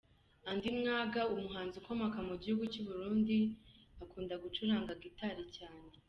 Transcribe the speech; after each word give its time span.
Andy 0.49 0.69
Mwag 0.79 1.13
umuhanzi 1.35 1.75
ukomoka 1.77 2.17
mu 2.29 2.35
gihugu 2.41 2.63
cy'u 2.71 2.85
Burundi 2.89 3.37
akunda 4.03 4.33
gucuranga 4.43 4.99
Guitar 5.03 5.37
cyane. 5.57 5.91